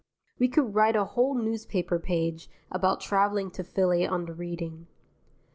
We 0.39 0.47
could 0.47 0.73
write 0.73 0.95
a 0.95 1.05
whole 1.05 1.35
newspaper 1.35 1.99
page 1.99 2.49
about 2.71 3.01
travelling 3.01 3.51
to 3.51 3.63
Philly 3.63 4.03
on 4.07 4.25
the 4.25 4.33
Reading. 4.33 4.87